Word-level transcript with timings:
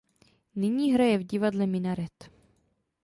Nyní 0.55 0.93
hraje 0.93 1.17
v 1.17 1.23
divadle 1.23 1.67
Minaret. 1.67 2.31